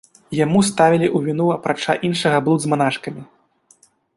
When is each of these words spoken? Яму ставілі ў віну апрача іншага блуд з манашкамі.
Яму 0.37 0.61
ставілі 0.69 1.07
ў 1.09 1.27
віну 1.27 1.45
апрача 1.57 1.93
іншага 2.09 2.37
блуд 2.49 2.59
з 2.67 2.73
манашкамі. 2.73 3.21